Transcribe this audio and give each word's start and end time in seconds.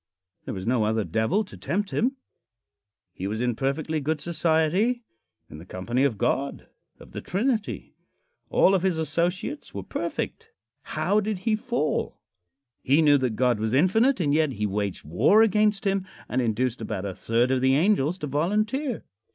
There 0.45 0.53
was 0.55 0.65
no 0.65 0.83
other 0.83 1.03
devil 1.03 1.43
to 1.45 1.55
tempt 1.55 1.91
him. 1.91 2.15
He 3.13 3.27
was 3.27 3.39
in 3.39 3.53
perfectly 3.55 3.99
good 3.99 4.19
society 4.19 5.03
in 5.47 5.59
the 5.59 5.63
company 5.65 6.03
of 6.05 6.17
God 6.17 6.67
of 6.99 7.11
the 7.11 7.21
Trinity. 7.21 7.93
All 8.49 8.73
of 8.73 8.81
his 8.81 8.97
associates 8.97 9.75
were 9.75 9.83
perfect. 9.83 10.49
How 10.97 11.19
did 11.19 11.37
he 11.45 11.55
fall? 11.55 12.17
He 12.81 13.03
knew 13.03 13.19
that 13.19 13.35
God 13.35 13.59
was 13.59 13.75
infinite, 13.75 14.19
and 14.19 14.33
yet 14.33 14.53
he 14.53 14.65
waged 14.65 15.05
war 15.05 15.43
against 15.43 15.85
him 15.85 16.07
and 16.27 16.41
induced 16.41 16.81
about 16.81 17.05
a 17.05 17.13
third 17.13 17.51
of 17.51 17.61
the 17.61 17.75
angels 17.75 18.17
to 18.17 18.25
volunteer. 18.25 19.03